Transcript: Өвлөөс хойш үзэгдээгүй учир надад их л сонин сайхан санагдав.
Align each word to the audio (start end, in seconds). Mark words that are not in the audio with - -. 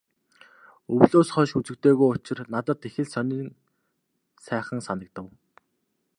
Өвлөөс 0.93 1.29
хойш 1.33 1.51
үзэгдээгүй 1.59 2.09
учир 2.15 2.39
надад 2.53 2.79
их 2.87 2.95
л 3.05 3.07
сонин 3.13 3.47
сайхан 4.45 4.79
санагдав. 4.87 5.27